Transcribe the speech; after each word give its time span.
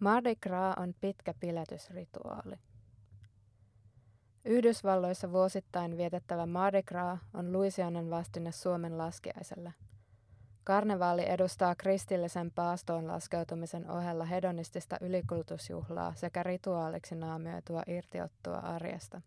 Mardi 0.00 0.36
Gras 0.36 0.74
on 0.78 0.94
pitkä 1.00 1.34
piletysrituaali. 1.40 2.56
Yhdysvalloissa 4.44 5.32
vuosittain 5.32 5.96
vietettävä 5.96 6.46
Mardi 6.46 6.82
Gras 6.82 7.18
on 7.34 7.52
Louisianan 7.52 8.10
vastine 8.10 8.52
Suomen 8.52 8.98
laskiaiselle. 8.98 9.72
Karnevaali 10.64 11.30
edustaa 11.30 11.74
kristillisen 11.74 12.50
paastoon 12.50 13.06
laskeutumisen 13.06 13.90
ohella 13.90 14.24
hedonistista 14.24 14.96
ylikulutusjuhlaa 15.00 16.14
sekä 16.14 16.42
rituaaliksi 16.42 17.14
naamioitua 17.14 17.82
irtiottua 17.86 18.56
arjesta. 18.56 19.20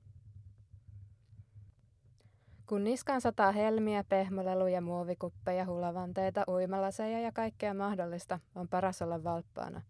Kun 2.65 2.83
niskaan 2.83 3.21
sataa 3.21 3.51
helmiä, 3.51 4.03
pehmoleluja, 4.03 4.81
muovikuppeja, 4.81 5.65
hulavanteita, 5.65 6.43
uimalaseja 6.49 7.19
ja 7.19 7.31
kaikkea 7.31 7.73
mahdollista, 7.73 8.39
on 8.55 8.67
paras 8.67 9.01
olla 9.01 9.23
valppaana. 9.23 9.81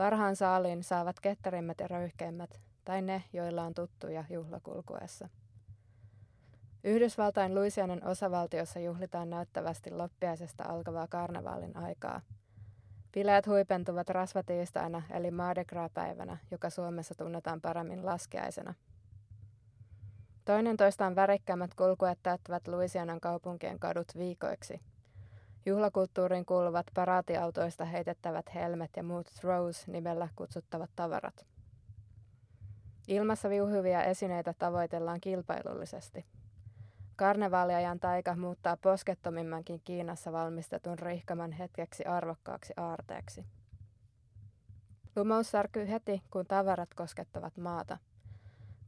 Parhaan 0.00 0.36
saaliin 0.36 0.82
saavat 0.82 1.20
ketterimmät 1.20 1.80
ja 1.80 1.88
röyhkeimmät, 1.88 2.60
tai 2.84 3.02
ne, 3.02 3.22
joilla 3.32 3.62
on 3.62 3.74
tuttuja 3.74 4.24
juhlakulkuessa. 4.30 5.28
Yhdysvaltain 6.84 7.54
Louisianan 7.54 8.04
osavaltiossa 8.04 8.80
juhlitaan 8.80 9.30
näyttävästi 9.30 9.90
loppiaisesta 9.90 10.64
alkavaa 10.64 11.06
karnevaalin 11.08 11.76
aikaa. 11.76 12.20
Bileet 13.12 13.46
huipentuvat 13.46 14.08
rasvatiistaina 14.08 15.02
eli 15.10 15.30
Mardi 15.30 15.64
Gras-päivänä, 15.64 16.36
joka 16.50 16.70
Suomessa 16.70 17.14
tunnetaan 17.14 17.60
paremmin 17.60 18.06
laskiaisena. 18.06 18.74
Toinen 20.44 20.76
toistaan 20.76 21.16
värikkäämmät 21.16 21.74
kulkuet 21.74 22.18
täyttävät 22.22 22.68
Louisianan 22.68 23.20
kaupunkien 23.20 23.78
kadut 23.78 24.08
viikoiksi. 24.18 24.80
Juhlakulttuuriin 25.70 26.46
kuuluvat 26.46 26.86
paraatiautoista 26.94 27.84
heitettävät 27.84 28.54
helmet 28.54 28.90
ja 28.96 29.02
muut 29.02 29.26
throws 29.40 29.86
nimellä 29.86 30.28
kutsuttavat 30.36 30.90
tavarat. 30.96 31.46
Ilmassa 33.08 33.50
viuhuvia 33.50 34.04
esineitä 34.04 34.54
tavoitellaan 34.58 35.20
kilpailullisesti. 35.20 36.26
Karnevaaliajan 37.16 38.00
taika 38.00 38.36
muuttaa 38.36 38.76
poskettomimmankin 38.76 39.80
Kiinassa 39.84 40.32
valmistetun 40.32 40.98
rihkaman 40.98 41.52
hetkeksi 41.52 42.04
arvokkaaksi 42.04 42.72
aarteeksi. 42.76 43.44
Lumous 45.16 45.50
särkyy 45.50 45.88
heti, 45.88 46.22
kun 46.30 46.46
tavarat 46.46 46.94
koskettavat 46.94 47.56
maata. 47.56 47.98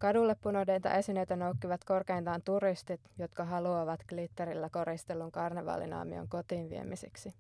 Kadulle 0.03 0.35
punodeita 0.35 0.95
esineitä 0.95 1.37
noukkivat 1.37 1.85
korkeintaan 1.85 2.43
turistit, 2.43 3.01
jotka 3.19 3.45
haluavat 3.45 4.01
glitterillä 4.09 4.69
koristelun 4.69 5.33
karnevaalinaamion 5.33 6.29
kotiin 6.29 6.71
viemisiksi. 6.71 7.35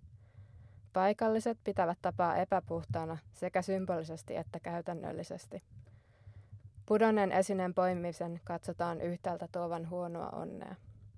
Paikalliset 0.92 1.58
pitävät 1.64 1.98
tapaa 2.02 2.36
epäpuhtaana 2.36 3.18
sekä 3.32 3.62
symbolisesti 3.62 4.36
että 4.36 4.60
käytännöllisesti. 4.60 5.62
Pudonneen 6.86 7.32
esineen 7.32 7.74
poimisen 7.74 8.40
katsotaan 8.44 9.00
yhtäältä 9.00 9.48
tuovan 9.52 9.90
huonoa 9.90 10.28
onnea. 10.28 10.74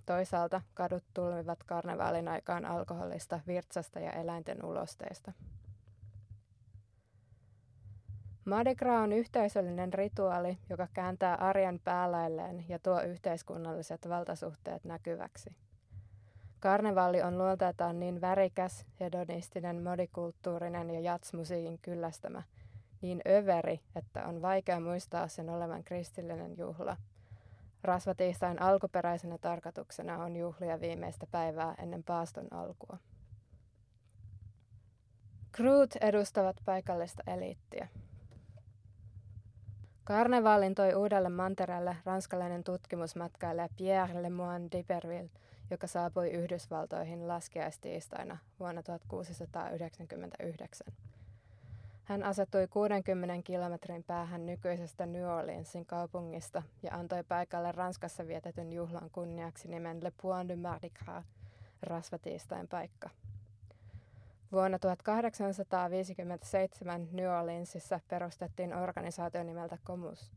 Toisaalta 0.07 0.63
kadut 0.75 1.05
tulmivat 1.15 1.65
karnevaalin 1.65 2.29
aikaan 2.29 2.65
alkoholista, 2.65 3.41
virtsasta 3.47 4.01
ja 4.01 4.13
eläinten 4.13 4.65
ulosteista. 4.65 5.33
Mardi 8.45 8.75
Gras 8.75 9.03
on 9.03 9.13
yhteisöllinen 9.13 9.95
rituaali, 9.95 10.59
joka 10.71 10.89
kääntää 10.93 11.35
arjen 11.35 11.81
päälailleen 11.85 12.65
ja 12.69 12.79
tuo 12.79 13.01
yhteiskunnalliset 13.01 14.09
valtasuhteet 14.09 14.85
näkyväksi. 14.85 15.57
Karnevaali 16.61 17.23
on 17.23 17.39
luonteeltaan 17.39 18.01
niin 18.01 18.21
värikäs, 18.21 18.87
hedonistinen, 19.01 19.83
modikulttuurinen 19.83 20.91
ja 20.91 21.01
jatsmusiikin 21.01 21.79
kyllästämä– 21.83 22.43
niin 23.05 23.23
överi, 23.29 23.81
että 23.97 24.27
on 24.27 24.43
vaikea 24.43 24.81
muistaa 24.81 25.29
sen 25.29 25.51
olevan 25.51 25.85
kristillinen 25.85 26.59
juhla. 26.59 26.97
Rasvatiistain 27.83 28.63
alkuperäisenä 28.63 29.39
tarkoituksena 29.39 30.25
on 30.25 30.37
juhlia 30.37 30.81
viimeistä 30.81 31.27
päivää 31.31 31.75
ennen 31.79 32.05
paaston 32.05 32.53
alkua. 32.53 32.99
Kruut 35.53 35.97
edustavat 36.01 36.57
paikallista 36.65 37.23
eliittiä. 37.27 37.89
Karnevaalin 40.05 40.75
toi 40.75 40.95
uudelle 40.95 41.29
mantereelle 41.29 41.97
ranskalainen 42.05 42.65
tutkimusmatkailija 42.65 43.69
Pierre 43.77 44.23
Lemoine 44.23 44.69
d'Iberville, 44.69 45.31
joka 45.71 45.87
saapui 45.87 46.31
Yhdysvaltoihin 46.31 47.29
laskiaistiistaina 47.29 48.39
vuonna 48.61 48.83
1699. 48.83 50.87
Hän 52.05 52.23
asettui 52.23 52.69
60 52.69 53.43
kilometrin 53.45 54.05
päähän 54.05 54.47
nykyisestä 54.47 55.07
New 55.07 55.25
Orleansin 55.25 55.87
kaupungista 55.87 56.63
ja 56.83 56.95
antoi 56.95 57.23
paikalle 57.23 57.73
Ranskassa 57.73 58.27
vietetyn 58.27 58.73
juhlan 58.73 59.11
kunniaksi 59.11 59.69
nimen 59.69 60.05
Le 60.05 60.13
Point 60.23 60.49
de 60.49 60.57
Mardi 60.57 60.91
Gras, 60.91 61.25
rasvatiistain 61.83 62.69
paikka. 62.69 63.11
Vuonna 64.55 64.79
1857 64.79 67.09
New 67.13 67.39
Orleansissa 67.39 68.01
perustettiin 68.09 68.75
organisaatio 68.75 69.43
nimeltä 69.43 69.79
Comus. 69.87 70.33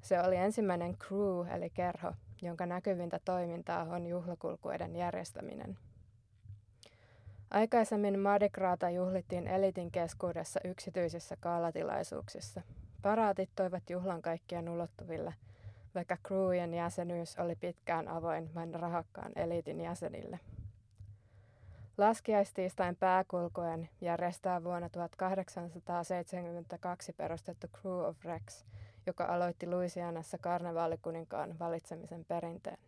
Se 0.00 0.20
oli 0.20 0.36
ensimmäinen 0.36 0.96
crew 0.96 1.48
eli 1.54 1.70
kerho, 1.70 2.12
jonka 2.42 2.66
näkyvintä 2.66 3.20
toimintaa 3.24 3.82
on 3.82 4.06
juhlakulkuiden 4.06 4.96
järjestäminen– 4.96 5.78
Aikaisemmin 7.50 8.18
Mardi 8.18 8.48
Grata 8.48 8.90
juhlittiin 8.90 9.48
elitin 9.48 9.90
keskuudessa 9.90 10.60
yksityisissä 10.64 11.36
kaalatilaisuuksissa. 11.40 12.62
Paraatit 13.02 13.50
toivat 13.56 13.90
juhlan 13.90 14.22
kaikkien 14.22 14.68
ulottuville, 14.68 15.34
vaikka 15.94 16.16
crewien 16.26 16.74
jäsenyys 16.74 17.38
oli 17.38 17.56
pitkään 17.56 18.08
avoin 18.08 18.54
vain 18.54 18.74
rahakkaan 18.74 19.32
elitin 19.36 19.80
jäsenille. 19.80 20.40
Laskiaistiistain 22.00 22.96
pääkulkuen 22.96 23.88
järjestää 24.00 24.64
vuonna 24.64 24.88
1872 24.88 27.12
perustettu 27.12 27.66
Crew 27.68 28.04
of 28.04 28.24
Rex, 28.24 28.64
joka 29.06 29.24
aloitti 29.24 29.66
Louisianassa 29.66 30.38
karnevaalikuninkaan 30.38 31.58
valitsemisen 31.58 32.24
perinteen. 32.24 32.78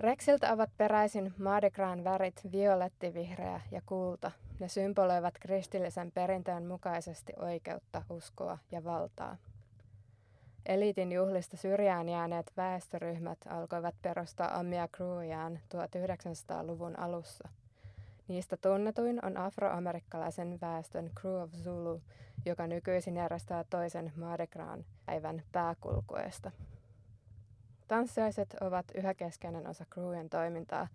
Rexiltä 0.00 0.52
ovat 0.52 0.70
peräisin 0.76 1.34
Mardi 1.38 1.70
värit 2.04 2.40
violetti, 2.52 3.14
vihreä 3.14 3.60
ja 3.70 3.82
kulta. 3.86 4.30
Ne 4.60 4.68
symboloivat 4.68 5.34
kristillisen 5.40 6.12
perinteen 6.12 6.66
mukaisesti 6.66 7.32
oikeutta, 7.36 8.02
uskoa 8.10 8.58
ja 8.72 8.84
valtaa. 8.84 9.36
Eliitin 10.66 11.12
juhlista 11.12 11.56
syrjään 11.56 12.08
jääneet 12.08 12.52
väestöryhmät 12.56 13.38
alkoivat 13.48 13.94
perustaa 14.02 14.58
omia 14.58 14.88
crewjaan 14.88 15.60
1900-luvun 15.74 16.98
alussa. 16.98 17.48
Niistä 18.28 18.56
tunnetuin 18.56 19.24
on 19.24 19.36
afroamerikkalaisen 19.36 20.58
väestön 20.60 21.10
Crew 21.20 21.42
of 21.42 21.52
Zulu, 21.52 22.02
joka 22.44 22.66
nykyisin 22.66 23.16
järjestää 23.16 23.64
toisen 23.64 24.12
Mardi 24.16 24.46
Gras 24.46 24.80
päivän 25.06 25.42
pääkulkueesta. 25.52 26.52
Tanssiaiset 27.88 28.56
ovat 28.60 28.86
yhä 28.94 29.14
keskeinen 29.14 29.66
osa 29.66 29.84
crewien 29.94 30.30
toimintaa 30.30 30.88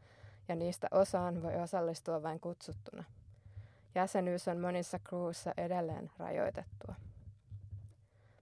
ja 0.47 0.55
niistä 0.55 0.87
osaan 0.91 1.43
voi 1.43 1.55
osallistua 1.55 2.23
vain 2.23 2.39
kutsuttuna. 2.39 3.03
Jäsenyys 3.95 4.47
on 4.47 4.59
monissa 4.59 4.99
crewissa 4.99 5.53
edelleen 5.57 6.11
rajoitettua. 6.17 6.95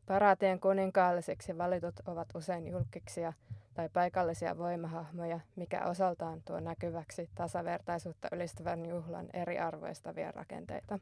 Paraatien 0.05 0.59
kuninkaallisiksi 0.59 1.57
valitut 1.57 1.95
ovat 2.05 2.27
usein 2.35 2.67
julkiksia 2.67 3.33
tai 3.79 3.89
paikallisia 3.89 4.57
voimahahmoja, 4.57 5.39
mikä 5.55 5.85
osaltaan 5.85 6.41
tuo 6.41 6.59
näkyväksi 6.59 7.29
tasavertaisuutta 7.35 8.27
ylistävän 8.31 8.85
juhlan 8.85 9.29
eriarvoistavia 9.33 10.31
rakenteita. 10.31 10.99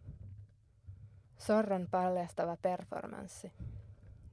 Sorron 1.38 1.88
paljastava 1.92 2.58
performanssi. 2.62 3.52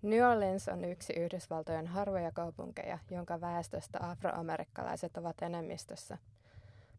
New 0.03 0.31
Orleans 0.31 0.69
on 0.69 0.85
yksi 0.85 1.13
Yhdysvaltojen 1.13 1.87
harvoja 1.87 2.33
kaupunkeja, 2.33 2.99
jonka 3.11 3.41
väestöstä 3.41 3.99
afroamerikkalaiset 4.03 5.17
ovat 5.17 5.43
enemmistössä. 5.43 6.19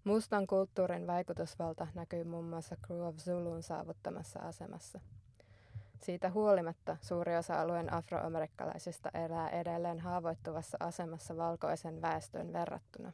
Mustan 0.04 0.48
kulttuurin 0.48 1.08
vaikutusvalta 1.08 1.88
näkyy 1.96 2.24
muun 2.24 2.46
muassa 2.46 2.76
Crew 2.88 3.08
of 3.08 3.16
Zulun 3.18 3.64
saavuttamassa 3.64 4.40
asemassa. 4.40 5.00
Siitä 6.06 6.30
huolimatta 6.30 6.98
suuri 7.02 7.38
osa 7.38 7.62
alueen 7.62 7.94
afroamerikkalaisista 7.94 9.10
elää 9.14 9.50
edelleen 9.50 10.00
haavoittuvassa 10.00 10.78
asemassa 10.80 11.38
valkoisen 11.38 12.02
väestön 12.02 12.54
verrattuna. 12.54 13.12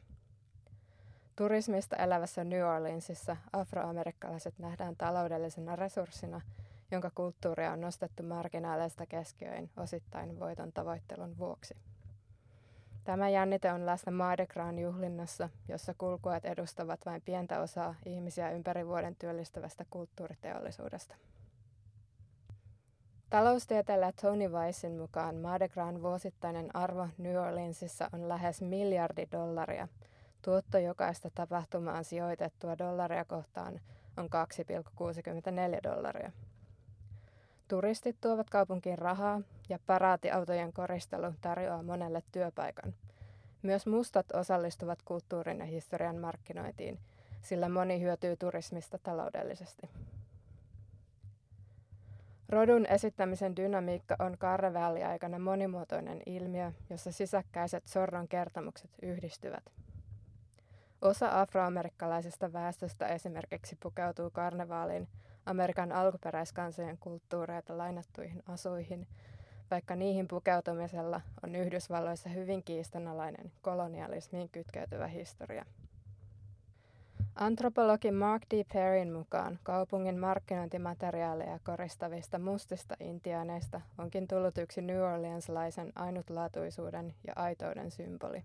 Turismista 1.36 1.96
elävässä 1.96 2.44
New 2.44 2.62
Orleansissa 2.62 3.36
afroamerikkalaiset 3.52 4.58
nähdään 4.58 4.96
taloudellisena 4.96 5.76
resurssina– 5.76 6.40
jonka 6.92 7.10
kulttuuria 7.14 7.72
on 7.72 7.80
nostettu 7.80 8.22
marginaaleista 8.22 9.06
keskiöin 9.06 9.70
osittain 9.76 10.40
voiton 10.40 10.72
tavoittelun 10.72 11.38
vuoksi. 11.38 11.74
Tämä 13.04 13.28
jännite 13.28 13.72
on 13.72 13.86
läsnä 13.86 14.12
Mardi 14.12 14.46
juhlinnassa, 14.82 15.48
jossa 15.68 15.94
kulkueet 15.98 16.44
edustavat 16.44 17.06
vain 17.06 17.22
pientä 17.22 17.60
osaa 17.60 17.94
ihmisiä 18.06 18.50
ympäri 18.50 18.86
vuoden 18.86 19.16
työllistävästä 19.16 19.84
kulttuuriteollisuudesta. 19.90 21.14
Taloustieteilijä 23.32 24.12
Tony 24.22 24.48
Weissin 24.48 24.98
mukaan 24.98 25.36
Mardi 25.36 25.68
Gras 25.68 26.02
vuosittainen 26.02 26.76
arvo 26.76 27.08
New 27.18 27.36
Orleansissa 27.36 28.10
on 28.12 28.28
lähes 28.28 28.62
miljardi 28.62 29.26
dollaria. 29.32 29.88
Tuotto 30.42 30.78
jokaista 30.78 31.30
tapahtumaan 31.34 32.04
sijoitettua 32.04 32.78
dollaria 32.78 33.24
kohtaan 33.24 33.80
on 34.16 34.24
2,64 34.24 35.82
dollaria. 35.82 36.32
Turistit 37.68 38.16
tuovat 38.20 38.50
kaupunkiin 38.50 38.98
rahaa 38.98 39.40
ja 39.68 39.78
paraatiautojen 39.86 40.72
koristelu 40.72 41.32
tarjoaa 41.40 41.82
monelle 41.82 42.22
työpaikan. 42.32 42.94
Myös 43.62 43.86
mustat 43.86 44.32
osallistuvat 44.32 45.02
kulttuurin 45.02 45.58
ja 45.58 45.66
historian 45.66 46.16
markkinointiin, 46.16 46.98
sillä 47.42 47.68
moni 47.68 48.00
hyötyy 48.00 48.36
turismista 48.36 48.98
taloudellisesti. 48.98 49.88
Rodun 52.52 52.86
esittämisen 52.86 53.56
dynamiikka 53.56 54.16
on 54.18 54.38
karnevaaliaikana 54.38 55.38
monimuotoinen 55.38 56.22
ilmiö, 56.26 56.72
jossa 56.90 57.12
sisäkkäiset 57.12 57.86
sorron 57.86 58.28
kertomukset 58.28 58.90
yhdistyvät. 59.02 59.72
Osa 61.02 61.40
afroamerikkalaisesta 61.40 62.52
väestöstä 62.52 63.06
esimerkiksi 63.06 63.76
pukeutuu 63.82 64.30
karnevaaliin 64.30 65.08
Amerikan 65.46 65.92
alkuperäiskansojen 65.92 66.98
kulttuureita 66.98 67.78
lainattuihin 67.78 68.42
asuihin, 68.48 69.06
vaikka 69.70 69.96
niihin 69.96 70.28
pukeutumisella 70.28 71.20
on 71.44 71.54
Yhdysvalloissa 71.54 72.28
hyvin 72.28 72.62
kiistanalainen 72.62 73.52
kolonialismiin 73.62 74.48
kytkeytyvä 74.48 75.06
historia. 75.06 75.64
Antropologi 77.34 78.10
Mark 78.10 78.42
D. 78.50 78.64
Perryn 78.72 79.12
mukaan 79.12 79.58
kaupungin 79.62 80.18
markkinointimateriaaleja 80.18 81.58
koristavista 81.64 82.38
mustista 82.38 82.96
intiaaneista 83.00 83.80
onkin 83.98 84.28
tullut 84.28 84.58
yksi 84.58 84.82
New 84.82 85.00
Orleanslaisen 85.00 85.92
ainutlaatuisuuden 85.94 87.14
ja 87.26 87.32
aitouden 87.36 87.90
symboli. 87.90 88.44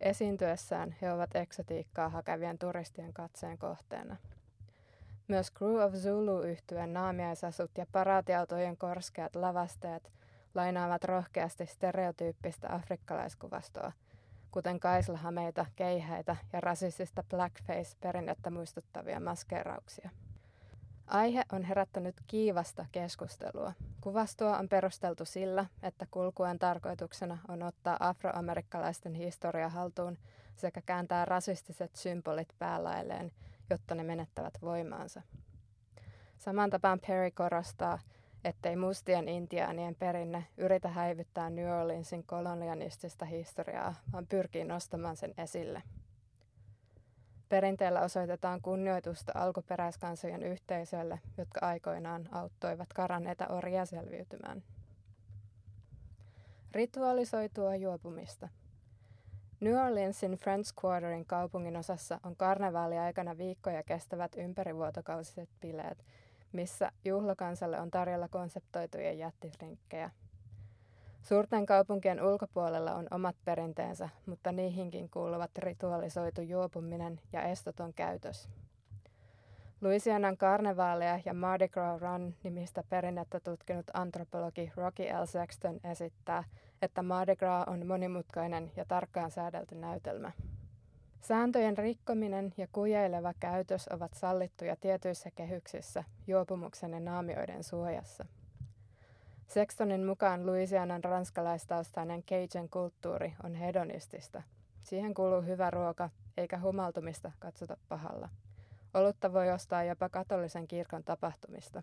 Esiintyessään 0.00 0.96
he 1.02 1.12
ovat 1.12 1.36
eksotiikkaa 1.36 2.08
hakevien 2.08 2.58
turistien 2.58 3.12
katseen 3.12 3.58
kohteena. 3.58 4.16
Myös 5.28 5.52
Crew 5.52 5.84
of 5.84 5.94
Zulu 5.94 6.42
yhtyeen 6.42 6.92
naamiaisasut 6.92 7.70
ja 7.76 7.86
paraatiautojen 7.92 8.76
korskeat 8.76 9.36
lavasteet 9.36 10.12
lainaavat 10.54 11.04
rohkeasti 11.04 11.66
stereotyyppistä 11.66 12.74
afrikkalaiskuvastoa– 12.74 13.92
kuten 14.50 14.80
kaislahameita, 14.80 15.66
keihäitä 15.76 16.36
ja 16.52 16.60
rasistista 16.60 17.22
blackface-perinnettä 17.22 18.50
muistuttavia 18.50 19.20
maskeerauksia. 19.20 20.10
Aihe 21.06 21.42
on 21.52 21.62
herättänyt 21.62 22.16
kiivasta 22.26 22.86
keskustelua. 22.92 23.72
Kuvastoa 24.00 24.58
on 24.58 24.68
perusteltu 24.68 25.24
sillä, 25.24 25.66
että 25.82 26.06
kulkuen 26.10 26.58
tarkoituksena 26.58 27.38
on 27.48 27.62
ottaa 27.62 27.96
afroamerikkalaisten 28.00 29.14
historia 29.14 29.68
haltuun 29.68 30.18
sekä 30.56 30.82
kääntää 30.86 31.24
rasistiset 31.24 31.96
symbolit 31.96 32.48
päälailleen, 32.58 33.32
jotta 33.70 33.94
ne 33.94 34.02
menettävät 34.02 34.54
voimaansa. 34.62 35.22
Saman 36.38 36.70
tapaan 36.70 37.00
Perry 37.06 37.30
korostaa, 37.30 37.98
ettei 38.44 38.76
mustien 38.76 39.28
intiaanien 39.28 39.94
perinne 39.94 40.46
yritä 40.56 40.88
häivyttää 40.88 41.50
New 41.50 41.70
Orleansin 41.70 42.24
kolonialistista 42.24 43.24
historiaa, 43.24 43.94
vaan 44.12 44.26
pyrkii 44.26 44.64
nostamaan 44.64 45.16
sen 45.16 45.34
esille. 45.38 45.82
Perinteellä 47.48 48.00
osoitetaan 48.00 48.62
kunnioitusta 48.62 49.32
alkuperäiskansojen 49.34 50.42
yhteisölle, 50.42 51.20
jotka 51.38 51.60
aikoinaan 51.66 52.28
auttoivat 52.32 52.92
karanneita 52.92 53.46
orjia 53.46 53.86
selviytymään. 53.86 54.62
Ritualisoitua 56.72 57.76
juopumista. 57.76 58.48
New 59.60 59.74
Orleansin 59.86 60.32
French 60.32 60.72
Quarterin 60.84 61.26
kaupungin 61.26 61.76
osassa 61.76 62.20
on 62.24 62.36
karnevaaliaikana 62.36 63.38
viikkoja 63.38 63.82
kestävät 63.82 64.36
ympärivuotokausiset 64.36 65.48
bileet, 65.60 66.04
missä 66.52 66.92
juhlakansalle 67.04 67.80
on 67.80 67.90
tarjolla 67.90 68.28
konseptoituja 68.28 69.12
jättirinkkejä. 69.12 70.10
Suurten 71.22 71.66
kaupunkien 71.66 72.22
ulkopuolella 72.22 72.94
on 72.94 73.06
omat 73.10 73.36
perinteensä, 73.44 74.08
mutta 74.26 74.52
niihinkin 74.52 75.10
kuuluvat 75.10 75.50
ritualisoitu 75.58 76.40
juopuminen 76.40 77.20
ja 77.32 77.42
estoton 77.42 77.94
käytös. 77.94 78.48
Louisianan 79.80 80.36
karnevaalia 80.36 81.20
ja 81.24 81.34
Mardi 81.34 81.68
Gras 81.68 82.00
Run 82.00 82.34
nimistä 82.42 82.82
perinnettä 82.88 83.40
tutkinut 83.40 83.86
antropologi 83.94 84.72
Rocky 84.76 85.02
L. 85.02 85.26
Sexton 85.26 85.80
esittää, 85.84 86.44
että 86.82 87.02
Mardi 87.02 87.36
Gras 87.36 87.68
on 87.68 87.86
monimutkainen 87.86 88.70
ja 88.76 88.84
tarkkaan 88.84 89.30
säädelty 89.30 89.74
näytelmä. 89.74 90.32
Sääntöjen 91.20 91.78
rikkominen 91.78 92.54
ja 92.56 92.66
kujeileva 92.72 93.34
käytös 93.40 93.88
ovat 93.88 94.14
sallittuja 94.14 94.76
tietyissä 94.76 95.30
kehyksissä 95.30 96.04
juopumuksen 96.26 96.92
ja 96.92 97.00
naamioiden 97.00 97.64
suojassa. 97.64 98.24
Sextonin 99.48 100.06
mukaan 100.06 100.46
Louisianan 100.46 101.04
ranskalaistaustainen 101.04 102.22
Cajun 102.22 102.68
kulttuuri 102.70 103.34
on 103.44 103.54
hedonistista. 103.54 104.42
Siihen 104.82 105.14
kuuluu 105.14 105.42
hyvä 105.42 105.70
ruoka, 105.70 106.10
eikä 106.36 106.60
humaltumista 106.60 107.32
katsota 107.38 107.76
pahalla. 107.88 108.28
Olutta 108.94 109.32
voi 109.32 109.50
ostaa 109.50 109.84
jopa 109.84 110.08
katolisen 110.08 110.68
kirkon 110.68 111.04
tapahtumista. 111.04 111.82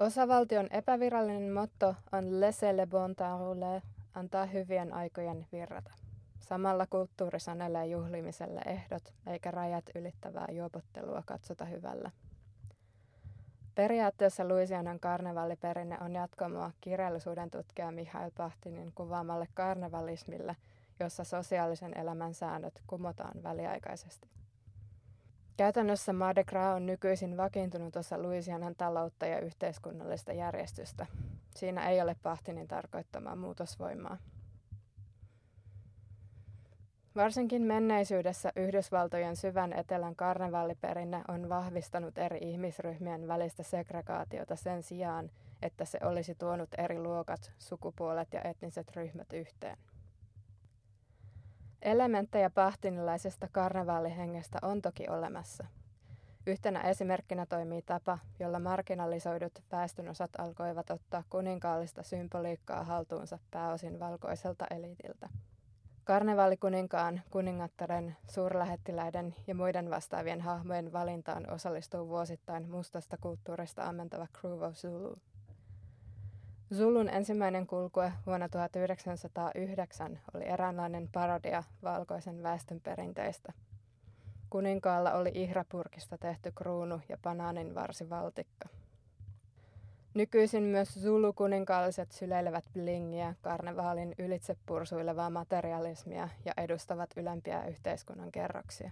Osavaltion 0.00 0.68
epävirallinen 0.70 1.52
motto 1.52 1.94
on 2.12 2.40
Laissez 2.40 2.76
le 2.76 2.86
bon 2.86 3.16
temps 3.16 3.40
rouler, 3.40 3.80
antaa 4.14 4.46
hyvien 4.46 4.94
aikojen 4.94 5.46
virrata. 5.52 6.07
Samalla 6.48 6.86
kulttuuri 6.90 7.40
sanelee 7.40 7.86
juhlimiselle 7.86 8.60
ehdot, 8.66 9.14
eikä 9.26 9.50
rajat 9.50 9.84
ylittävää 9.94 10.46
juopottelua 10.50 11.22
katsota 11.26 11.64
hyvällä. 11.64 12.10
Periaatteessa 13.74 14.48
Louisianan 14.48 15.00
karnevalliperinne 15.00 15.98
on 16.00 16.14
jatkomoa 16.14 16.70
kirjallisuuden 16.80 17.50
tutkija 17.50 17.90
Mihail 17.90 18.30
Pahtinin 18.36 18.92
kuvaamalle 18.94 19.48
karnevalismille, 19.54 20.56
jossa 21.00 21.24
sosiaalisen 21.24 21.98
elämän 21.98 22.34
säännöt 22.34 22.82
kumotaan 22.86 23.42
väliaikaisesti. 23.42 24.28
Käytännössä 25.56 26.12
Mardi 26.12 26.44
Gras 26.44 26.76
on 26.76 26.86
nykyisin 26.86 27.36
vakiintunut 27.36 27.96
osa 27.96 28.22
Louisianan 28.22 28.74
taloutta 28.74 29.26
ja 29.26 29.40
yhteiskunnallista 29.40 30.32
järjestystä. 30.32 31.06
Siinä 31.56 31.88
ei 31.88 32.00
ole 32.00 32.16
Pahtinin 32.22 32.68
tarkoittamaa 32.68 33.36
muutosvoimaa. 33.36 34.16
Varsinkin 37.18 37.62
menneisyydessä 37.62 38.52
Yhdysvaltojen 38.56 39.36
syvän 39.36 39.72
etelän 39.72 40.16
karnevalliperinne 40.16 41.22
on 41.28 41.48
vahvistanut 41.48 42.18
eri 42.18 42.38
ihmisryhmien 42.42 43.28
välistä 43.28 43.62
segregaatiota 43.62 44.56
sen 44.56 44.82
sijaan, 44.82 45.30
että 45.62 45.84
se 45.84 45.98
olisi 46.02 46.34
tuonut 46.34 46.68
eri 46.78 46.98
luokat, 46.98 47.52
sukupuolet 47.58 48.32
ja 48.32 48.42
etniset 48.42 48.96
ryhmät 48.96 49.32
yhteen. 49.32 49.78
Elementtejä 51.82 52.50
pahtinilaisesta 52.50 53.48
karnevaalihengestä 53.52 54.58
on 54.62 54.82
toki 54.82 55.08
olemassa. 55.08 55.66
Yhtenä 56.46 56.80
esimerkkinä 56.80 57.46
toimii 57.46 57.82
tapa, 57.82 58.18
jolla 58.38 58.58
marginalisoidut 58.58 59.62
väestönosat 59.72 60.30
alkoivat 60.38 60.90
ottaa 60.90 61.24
kuninkaallista 61.30 62.02
symboliikkaa 62.02 62.84
haltuunsa 62.84 63.38
pääosin 63.50 64.00
valkoiselta 64.00 64.66
eliitiltä. 64.70 65.28
Karnevaalikuninkaan, 66.08 67.22
kuningattaren, 67.30 68.16
suurlähettiläiden 68.28 69.34
ja 69.46 69.54
muiden 69.54 69.90
vastaavien 69.90 70.40
hahmojen 70.40 70.92
valintaan 70.92 71.50
osallistuu 71.50 72.08
vuosittain 72.08 72.70
mustasta 72.70 73.16
kulttuurista 73.16 73.84
ammentava 73.84 74.26
Crew 74.40 74.62
of 74.62 74.74
Zulu. 74.74 75.16
Zulun 76.74 77.08
ensimmäinen 77.08 77.66
kulkue 77.66 78.12
vuonna 78.26 78.48
1909 78.48 80.20
oli 80.34 80.44
eräänlainen 80.44 81.08
parodia 81.12 81.62
valkoisen 81.82 82.42
väestön 82.42 82.80
perinteistä. 82.80 83.52
Kuninkaalla 84.50 85.12
oli 85.12 85.30
ihrapurkista 85.34 86.18
tehty 86.18 86.52
kruunu 86.54 87.00
ja 87.08 87.18
banaanin 87.22 87.74
varsivaltikka. 87.74 88.68
Nykyisin 90.18 90.62
myös 90.62 90.94
Zulu-kuninkaalliset 90.94 92.12
syleilevät 92.12 92.64
blingiä, 92.72 93.34
karnevaalin 93.42 94.14
ylitse 94.18 94.56
pursuilevaa 94.66 95.30
materialismia 95.30 96.28
ja 96.44 96.52
edustavat 96.56 97.10
ylempiä 97.16 97.64
yhteiskunnan 97.64 98.32
kerroksia. 98.32 98.90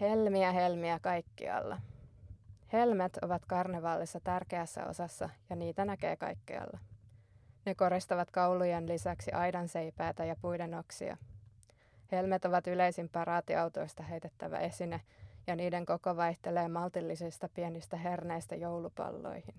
Helmiä 0.00 0.52
helmiä 0.52 0.98
kaikkialla. 1.02 1.80
Helmet 2.72 3.18
ovat 3.22 3.44
karnevaalissa 3.44 4.20
tärkeässä 4.24 4.86
osassa 4.86 5.28
ja 5.50 5.56
niitä 5.56 5.84
näkee 5.84 6.16
kaikkialla. 6.16 6.78
Ne 7.66 7.74
koristavat 7.74 8.30
kaulujen 8.30 8.88
lisäksi 8.88 9.32
aidan 9.32 9.68
seipäitä 9.68 10.24
ja 10.24 10.36
puiden 10.42 10.74
oksia. 10.74 11.16
Helmet 12.12 12.44
ovat 12.44 12.66
yleisin 12.66 13.08
paraatiautoista 13.08 14.02
heitettävä 14.02 14.58
esine– 14.58 15.00
ja 15.50 15.56
niiden 15.56 15.86
koko 15.86 16.16
vaihtelee 16.16 16.68
maltillisista 16.68 17.48
pienistä 17.54 17.96
herneistä 17.96 18.56
joulupalloihin. 18.56 19.54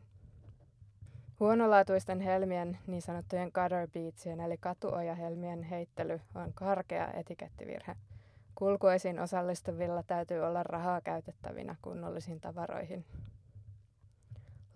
Huonolaatuisten 1.39 2.19
helmien, 2.19 2.77
niin 2.87 3.01
sanottujen 3.01 3.51
gutter 3.53 3.87
beatsien 3.87 4.39
eli 4.39 4.57
katuojahelmien 4.57 5.63
heittely 5.63 6.21
on 6.35 6.53
karkea 6.53 7.11
etikettivirhe. 7.13 7.95
Kulkuisiin 8.55 9.19
osallistuvilla 9.19 10.03
täytyy 10.03 10.39
olla 10.39 10.63
rahaa 10.63 11.01
käytettävinä 11.01 11.75
kunnollisiin 11.81 12.41
tavaroihin. 12.41 13.05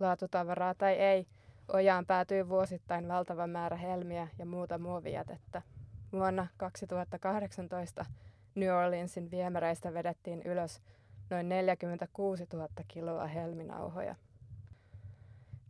Laatutavaraa 0.00 0.74
tai 0.74 0.92
ei, 0.92 1.26
ojaan 1.68 2.06
päätyy 2.06 2.48
vuosittain 2.48 3.08
valtava 3.08 3.46
määrä 3.46 3.76
helmiä 3.76 4.28
ja 4.38 4.46
muuta 4.46 4.78
muovijätettä. 4.78 5.62
Vuonna 6.12 6.46
2018 6.56 8.04
New 8.54 8.70
Orleansin 8.70 9.30
viemäreistä 9.30 9.94
vedettiin 9.94 10.42
ylös 10.42 10.82
noin 11.30 11.48
46 11.48 12.46
000 12.52 12.68
kiloa 12.88 13.26
helminauhoja. 13.26 14.14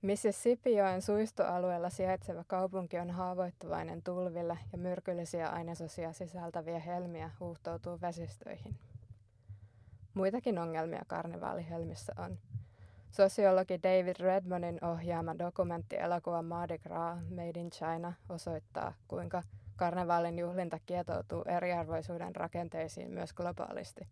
Mississippijoen 0.03 1.03
suistoalueella 1.03 1.91
sijaitseva 1.91 2.45
kaupunki 2.47 2.99
on 2.99 3.11
haavoittuvainen 3.11 4.03
tulville 4.03 4.59
ja 4.73 4.79
myrkyllisiä 4.79 5.49
ainesosia 5.49 6.13
sisältäviä 6.13 6.79
helmiä 6.79 7.31
huuhtoutuu 7.41 8.01
vesistöihin. 8.01 8.77
Muitakin 10.15 10.59
ongelmia 10.59 11.03
karnevaalihelmissä 11.07 12.13
on. 12.19 12.39
Sosiologi 13.11 13.83
David 13.83 14.17
Redmanin 14.21 14.85
ohjaama 14.85 15.39
dokumenttielokuva 15.39 16.43
Mardi 16.43 16.79
Gras 16.79 17.31
Made 17.31 17.61
in 17.61 17.71
China 17.71 18.13
osoittaa, 18.29 18.95
kuinka 19.09 19.43
karnevaalin 19.77 20.39
juhlinta 20.39 20.79
kietoutuu 20.87 21.43
eriarvoisuuden 21.43 22.37
rakenteisiin 22.37 23.11
myös 23.11 23.33
globaalisti. 23.33 24.09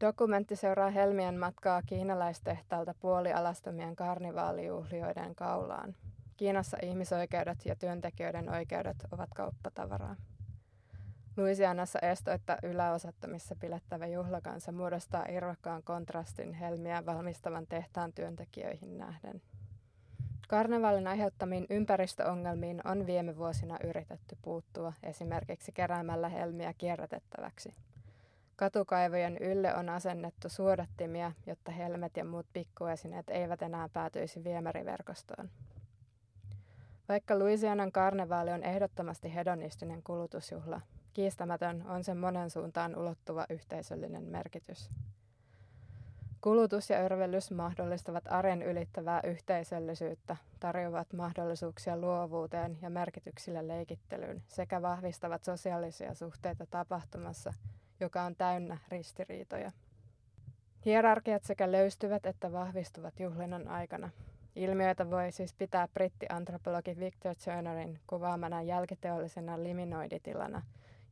Dokumentti 0.00 0.56
seuraa 0.56 0.90
Helmien 0.90 1.38
matkaa 1.38 1.82
kiinalaistehtaalta 1.82 2.94
puolialastomien 3.00 3.96
karnivaalijuhlioiden 3.96 5.34
kaulaan. 5.34 5.94
Kiinassa 6.36 6.76
ihmisoikeudet 6.82 7.66
ja 7.66 7.76
työntekijöiden 7.76 8.48
oikeudet 8.48 8.96
ovat 9.12 9.30
kauppatavaraa. 9.34 10.16
Louisianassa 11.36 11.98
estoitta 11.98 12.56
yläosattomissa 12.62 13.56
pilettävä 13.60 14.06
juhlakansa 14.06 14.72
muodostaa 14.72 15.26
irvokkaan 15.28 15.82
kontrastin 15.82 16.52
helmiä 16.52 17.06
valmistavan 17.06 17.66
tehtaan 17.66 18.12
työntekijöihin 18.12 18.98
nähden. 18.98 19.42
Karnevaalin 20.48 21.06
aiheuttamiin 21.06 21.66
ympäristöongelmiin 21.70 22.80
on 22.84 23.06
viime 23.06 23.36
vuosina 23.36 23.78
yritetty 23.84 24.36
puuttua 24.42 24.92
esimerkiksi 25.02 25.72
keräämällä 25.72 26.28
helmiä 26.28 26.72
kierrätettäväksi– 26.78 27.74
Katukaivojen 28.58 29.38
ylle 29.38 29.74
on 29.74 29.88
asennettu 29.88 30.48
suodattimia, 30.48 31.32
jotta 31.46 31.70
helmet 31.70 32.16
ja 32.16 32.24
muut 32.24 32.46
pikkuesineet 32.52 33.30
eivät 33.30 33.62
enää 33.62 33.88
päätyisi 33.88 34.44
viemäriverkostoon. 34.44 35.50
Vaikka 37.08 37.38
Louisianan 37.38 37.92
karnevaali 37.92 38.50
on 38.50 38.62
ehdottomasti 38.62 39.34
hedonistinen 39.34 40.02
kulutusjuhla, 40.02 40.80
kiistämätön 41.14 41.84
on 41.86 42.04
sen 42.04 42.16
monen 42.16 42.50
suuntaan 42.50 42.96
ulottuva 42.96 43.46
yhteisöllinen 43.50 44.24
merkitys. 44.24 44.90
Kulutus 46.40 46.90
ja 46.90 46.98
örvellys 46.98 47.50
mahdollistavat 47.50 48.24
arjen 48.28 48.62
ylittävää 48.62 49.20
yhteisöllisyyttä, 49.24 50.36
tarjoavat 50.60 51.12
mahdollisuuksia 51.12 51.96
luovuuteen 51.96 52.78
ja 52.82 52.90
merkityksille 52.90 53.68
leikittelyyn 53.68 54.42
sekä 54.48 54.82
vahvistavat 54.82 55.44
sosiaalisia 55.44 56.14
suhteita 56.14 56.66
tapahtumassa– 56.66 57.52
joka 58.00 58.22
on 58.22 58.36
täynnä 58.36 58.78
ristiriitoja. 58.88 59.72
Hierarkiat 60.84 61.44
sekä 61.44 61.72
löystyvät 61.72 62.26
että 62.26 62.52
vahvistuvat 62.52 63.20
juhlinnan 63.20 63.68
aikana. 63.68 64.10
Ilmiöitä 64.56 65.10
voi 65.10 65.32
siis 65.32 65.54
pitää 65.54 65.88
brittiantropologi 65.88 66.96
Victor 66.98 67.34
Turnerin 67.44 67.98
kuvaamana 68.06 68.62
jälkiteollisena 68.62 69.62
liminoiditilana, 69.62 70.62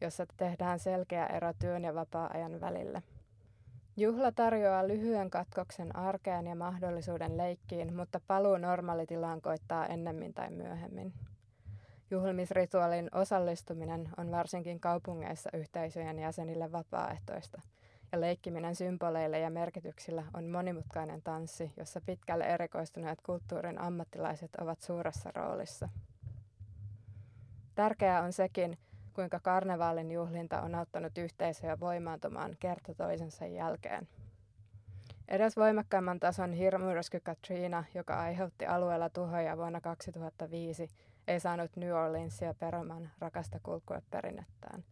jossa 0.01 0.27
tehdään 0.37 0.79
selkeä 0.79 1.27
ero 1.27 1.53
työn 1.59 1.85
ja 1.85 1.95
vapaa-ajan 1.95 2.61
välillä. 2.61 3.03
Juhla 3.97 4.33
tarjoaa 4.33 4.89
lyhyen 4.89 5.31
katkoksen 5.31 5.97
arkeen 5.97 6.47
ja 6.47 6.55
mahdollisuuden 6.55 7.37
leikkiin, 7.37 7.97
mutta 7.97 8.21
paluu 8.27 8.57
normaalitilaan 8.57 9.41
koittaa 9.41 9.87
ennemmin 9.87 10.35
tai 10.35 10.51
myöhemmin. 10.51 11.13
Juhlimisrituaalin 12.11 13.09
osallistuminen 13.15 14.09
on 14.17 14.31
varsinkin 14.31 14.81
kaupungeissa 14.81 15.51
yhteisöjen 15.53 16.19
jäsenille 16.19 16.73
vapaaehtoista, 16.73 17.63
ja 18.13 18.21
leikkiminen 18.21 18.75
symboleille 18.75 19.39
ja 19.39 19.51
merkityksillä 19.51 20.25
on 20.35 20.45
monimutkainen 20.45 21.23
tanssi, 21.23 21.73
jossa 21.77 22.01
pitkälle 22.01 22.45
erikoistuneet 22.45 23.21
kulttuurin 23.21 23.81
ammattilaiset 23.81 24.51
ovat 24.61 24.81
suuressa 24.81 25.31
roolissa. 25.35 25.89
Tärkeää 27.75 28.23
on 28.23 28.33
sekin, 28.33 28.79
kuinka 29.13 29.41
karnevaalin 29.41 30.13
juhlinta 30.13 30.63
on 30.63 30.75
auttanut 30.75 31.19
yhteisöjä 31.19 31.81
voimaantumaan 31.81 32.57
kerta 32.61 32.95
toisensa 32.95 33.47
jälkeen. 33.47 34.09
Edes 35.29 35.57
voimakkaamman 35.57 36.21
tason 36.21 36.53
hirmumyrsky 36.53 37.21
Katrina, 37.21 37.85
joka 37.95 38.21
aiheutti 38.21 38.67
alueella 38.67 39.11
tuhoja 39.11 39.57
vuonna 39.57 39.81
2005, 39.81 40.89
ei 41.29 41.41
saanut 41.41 41.77
New 41.77 41.93
Orleansia 41.93 42.55
peromaan 42.55 43.11
rakasta 43.19 43.61
kulkueperinnettään. 43.63 44.85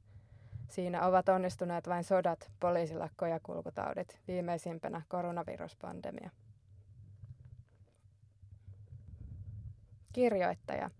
Siinä 0.68 1.06
ovat 1.06 1.28
onnistuneet 1.28 1.88
vain 1.88 2.04
sodat, 2.04 2.50
poliisilakko 2.60 3.26
ja 3.26 3.40
kulkutaudit, 3.42 4.20
viimeisimpänä 4.28 5.02
koronaviruspandemia. 5.08 6.30
Kirjoittaja. 10.12 10.90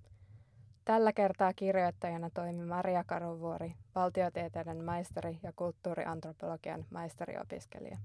Tällä 0.85 1.12
kertaa 1.12 1.53
kirjoittajana 1.53 2.31
toimi 2.31 2.64
Maria 2.64 3.05
Karuvuori, 3.05 3.75
valtiotieteiden 3.95 4.85
maisteri 4.85 5.38
ja 5.43 5.53
kulttuuriantropologian 5.57 6.85
maisteriopiskelija. 6.91 7.99